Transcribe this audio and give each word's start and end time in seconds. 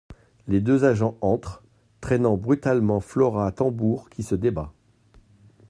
Les 0.47 0.61
deux 0.61 0.83
agents 0.83 1.15
entrent, 1.21 1.63
traînant 1.99 2.35
brutalement 2.35 3.01
Flora 3.01 3.51
Tambour 3.51 4.09
qui 4.09 4.23
se 4.23 4.33
débat… 4.33 4.73